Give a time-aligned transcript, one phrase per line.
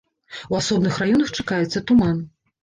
[0.53, 2.25] У асобных раёнах чакаецца туман.